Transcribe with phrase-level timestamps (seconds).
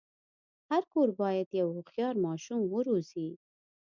[0.69, 3.29] هر کور باید یو هوښیار ماشوم وروزي.